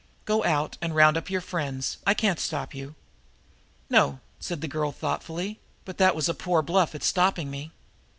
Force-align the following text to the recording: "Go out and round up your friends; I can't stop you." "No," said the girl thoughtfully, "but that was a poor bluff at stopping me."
"Go 0.25 0.43
out 0.43 0.79
and 0.81 0.95
round 0.95 1.15
up 1.15 1.29
your 1.29 1.41
friends; 1.41 1.99
I 2.07 2.15
can't 2.15 2.39
stop 2.39 2.73
you." 2.73 2.95
"No," 3.87 4.19
said 4.39 4.61
the 4.61 4.67
girl 4.67 4.91
thoughtfully, 4.91 5.59
"but 5.85 5.99
that 5.99 6.15
was 6.15 6.27
a 6.27 6.33
poor 6.33 6.63
bluff 6.63 6.95
at 6.95 7.03
stopping 7.03 7.51
me." 7.51 7.71